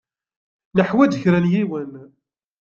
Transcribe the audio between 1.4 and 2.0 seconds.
n yiwen.